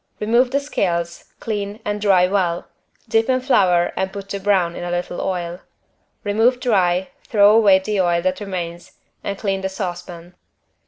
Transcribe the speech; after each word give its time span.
Remove 0.19 0.49
the 0.49 0.59
scales, 0.59 1.25
clean 1.39 1.79
and 1.85 2.01
dry 2.01 2.25
well, 2.27 2.67
dip 3.07 3.29
in 3.29 3.39
flour 3.39 3.93
and 3.95 4.11
put 4.11 4.29
to 4.29 4.39
brown 4.39 4.75
in 4.75 4.83
a 4.83 4.89
little 4.89 5.21
oil. 5.21 5.59
Remove 6.23 6.59
dry, 6.59 7.09
throw 7.25 7.51
away 7.55 7.77
the 7.77 8.01
oil 8.01 8.19
that 8.19 8.39
remains 8.39 8.93
and 9.23 9.37
clean 9.37 9.61
the 9.61 9.69
saucepan. 9.69 10.33